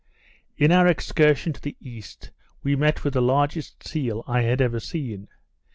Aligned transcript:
In 0.57 0.71
our 0.71 0.87
excursion 0.87 1.53
to 1.53 1.61
the 1.61 1.77
east, 1.79 2.31
we 2.63 2.75
met 2.75 3.03
with 3.03 3.13
the 3.13 3.21
largest 3.21 3.87
seal 3.87 4.23
I 4.27 4.41
had 4.41 4.59
ever 4.59 4.79
seen. 4.79 5.27